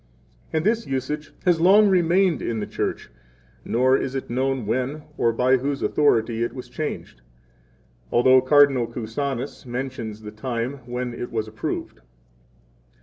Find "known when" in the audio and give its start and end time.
4.31-5.03